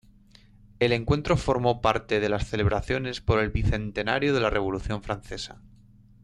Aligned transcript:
El 0.79 0.93
encuentro 0.93 1.37
formó 1.37 1.79
parte 1.79 2.19
de 2.19 2.27
las 2.27 2.47
celebraciones 2.49 3.21
por 3.21 3.37
el 3.39 3.51
Bicentenario 3.51 4.33
de 4.33 4.39
la 4.39 4.49
Revolución 4.49 5.03
francesa. 5.03 5.61